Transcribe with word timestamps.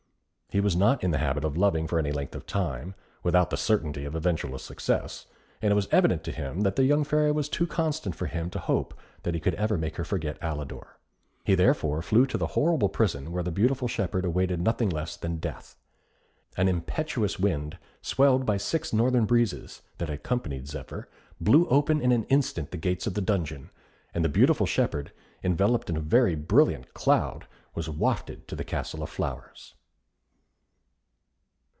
He 0.53 0.59
was 0.59 0.75
not 0.75 1.01
in 1.01 1.11
the 1.11 1.17
habit 1.17 1.45
of 1.45 1.55
loving 1.55 1.87
for 1.87 1.97
any 1.97 2.11
length 2.11 2.35
of 2.35 2.45
time, 2.45 2.93
without 3.23 3.51
the 3.51 3.55
certainty 3.55 4.03
of 4.03 4.15
eventual 4.15 4.59
success; 4.59 5.27
and 5.61 5.71
it 5.71 5.75
was 5.75 5.87
evident 5.93 6.25
to 6.25 6.31
him 6.33 6.59
that 6.63 6.75
the 6.75 6.83
young 6.83 7.05
Fairy 7.05 7.31
was 7.31 7.47
too 7.47 7.65
constant 7.65 8.15
for 8.17 8.25
him 8.25 8.49
to 8.49 8.59
hope 8.59 8.93
that 9.23 9.33
he 9.33 9.39
could 9.39 9.55
ever 9.55 9.77
make 9.77 9.95
her 9.95 10.03
forget 10.03 10.37
Alidor; 10.41 10.99
he 11.45 11.55
therefore 11.55 12.01
flew 12.01 12.25
to 12.25 12.37
the 12.37 12.47
horrible 12.47 12.89
prison 12.89 13.31
where 13.31 13.43
the 13.43 13.49
beautiful 13.49 13.87
shepherd 13.87 14.25
awaited 14.25 14.59
nothing 14.59 14.89
less 14.89 15.15
than 15.15 15.37
death. 15.37 15.77
An 16.57 16.67
impetuous 16.67 17.39
wind, 17.39 17.77
swelled 18.01 18.45
by 18.45 18.57
six 18.57 18.91
northern 18.91 19.23
breezes, 19.23 19.81
that 19.99 20.09
had 20.09 20.15
accompanied 20.17 20.67
Zephyr, 20.67 21.07
blew 21.39 21.65
open 21.69 22.01
in 22.01 22.11
an 22.11 22.25
instant 22.25 22.71
the 22.71 22.77
gates 22.77 23.07
of 23.07 23.13
the 23.13 23.21
dungeon, 23.21 23.69
and 24.13 24.25
the 24.25 24.27
beautiful 24.27 24.65
shepherd, 24.65 25.13
enveloped 25.45 25.89
in 25.89 25.95
a 25.95 26.01
very 26.01 26.35
brilliant 26.35 26.93
cloud, 26.93 27.47
was 27.73 27.87
wafted 27.89 28.49
to 28.49 28.57
the 28.57 28.65
Castle 28.65 29.01
of 29.01 29.09
Flowers. 29.09 29.75